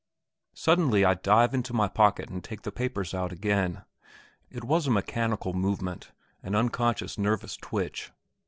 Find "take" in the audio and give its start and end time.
2.43-2.63